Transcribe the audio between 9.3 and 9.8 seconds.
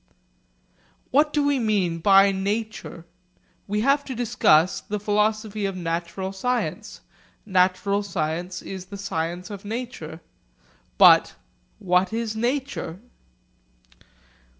of